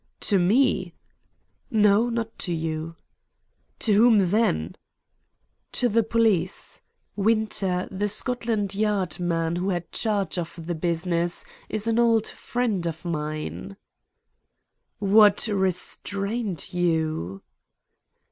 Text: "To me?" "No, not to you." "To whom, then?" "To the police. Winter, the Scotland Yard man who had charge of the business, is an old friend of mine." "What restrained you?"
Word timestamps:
"To 0.21 0.39
me?" 0.39 0.95
"No, 1.69 2.09
not 2.09 2.39
to 2.39 2.53
you." 2.55 2.95
"To 3.81 3.93
whom, 3.93 4.31
then?" 4.31 4.75
"To 5.73 5.89
the 5.89 6.01
police. 6.01 6.81
Winter, 7.15 7.87
the 7.91 8.09
Scotland 8.09 8.73
Yard 8.73 9.19
man 9.19 9.57
who 9.57 9.69
had 9.69 9.91
charge 9.91 10.39
of 10.39 10.65
the 10.65 10.73
business, 10.73 11.45
is 11.69 11.85
an 11.85 11.99
old 11.99 12.25
friend 12.25 12.87
of 12.87 13.05
mine." 13.05 13.77
"What 14.97 15.45
restrained 15.45 16.73
you?" 16.73 17.43